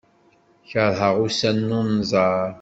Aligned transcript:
Keṛheɣ 0.69 1.15
ussan 1.25 1.57
n 1.67 1.77
unẓar. 1.79 2.49